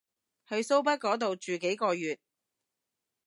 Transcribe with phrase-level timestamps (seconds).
[0.49, 2.19] 去蘇北嗰度住幾個月